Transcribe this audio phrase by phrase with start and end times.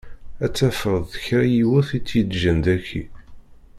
[0.45, 3.03] Ad tafeḍ d kra n yiwet i t-yeǧǧan daki.